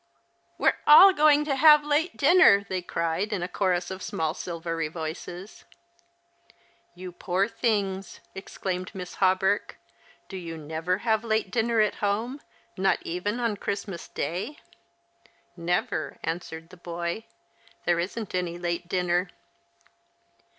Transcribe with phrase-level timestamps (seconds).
[0.57, 4.87] "We're all going to have late dinner!" they cried, in a chorus of small silvery
[4.87, 5.63] voices."
[6.95, 9.77] You poor things!" exclaimed 3Iiss Hawberk,"
[10.27, 12.41] Do you never have late dinner at home,
[12.77, 14.57] not even on Christmas Day?""
[15.55, 17.25] Never," answered the boy."
[17.85, 19.29] There isn't any late dinner.